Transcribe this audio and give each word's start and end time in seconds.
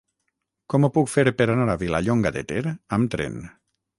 Com 0.73 0.85
ho 0.85 0.89
puc 0.95 1.09
fer 1.15 1.25
per 1.41 1.47
anar 1.57 1.67
a 1.75 1.77
Vilallonga 1.83 2.33
de 2.39 2.45
Ter 2.53 2.63
amb 2.99 3.15
tren? 3.17 3.39